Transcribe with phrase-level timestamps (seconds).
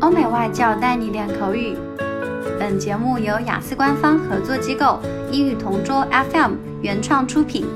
[0.00, 1.76] 欧美外教带你练口语。
[2.58, 5.00] 本节目由雅思官方合作机构
[5.30, 7.66] 英语同桌 FM 原创出品。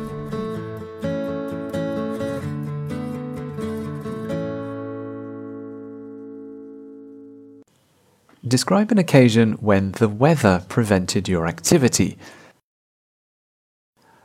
[8.48, 12.16] Describe an occasion when the weather prevented your activity.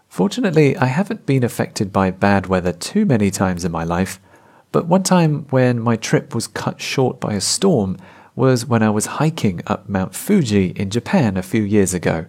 [0.07, 4.19] Fortunately, I haven't been affected by bad weather too many times in my life,
[4.72, 7.96] but one time when my trip was cut short by a storm
[8.36, 12.26] was when I was hiking up Mount Fuji in Japan a few years ago.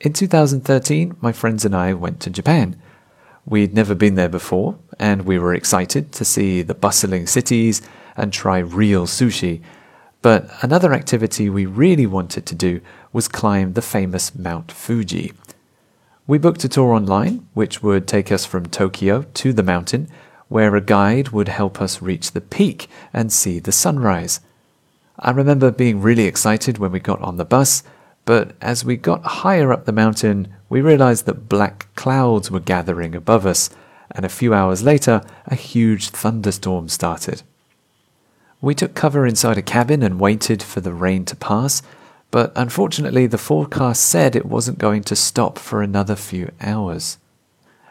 [0.00, 2.80] In 2013, my friends and I went to Japan.
[3.44, 7.82] We'd never been there before, and we were excited to see the bustling cities
[8.16, 9.62] and try real sushi.
[10.20, 12.80] But another activity we really wanted to do
[13.12, 15.32] was climb the famous Mount Fuji.
[16.26, 20.08] We booked a tour online, which would take us from Tokyo to the mountain,
[20.48, 24.40] where a guide would help us reach the peak and see the sunrise.
[25.18, 27.82] I remember being really excited when we got on the bus,
[28.24, 33.14] but as we got higher up the mountain, we realized that black clouds were gathering
[33.14, 33.70] above us,
[34.10, 37.42] and a few hours later, a huge thunderstorm started.
[38.60, 41.82] We took cover inside a cabin and waited for the rain to pass,
[42.30, 47.18] but unfortunately, the forecast said it wasn't going to stop for another few hours.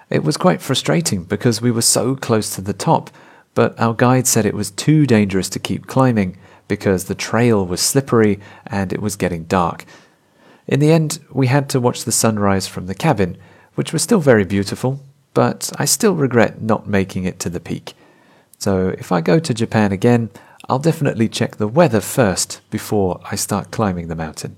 [0.09, 3.09] It was quite frustrating because we were so close to the top,
[3.53, 7.81] but our guide said it was too dangerous to keep climbing because the trail was
[7.81, 9.85] slippery and it was getting dark.
[10.65, 13.37] In the end, we had to watch the sunrise from the cabin,
[13.75, 15.01] which was still very beautiful,
[15.33, 17.93] but I still regret not making it to the peak.
[18.59, 20.29] So if I go to Japan again,
[20.69, 24.57] I'll definitely check the weather first before I start climbing the mountain.